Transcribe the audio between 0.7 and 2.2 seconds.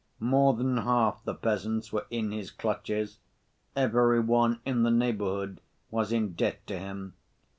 half the peasants were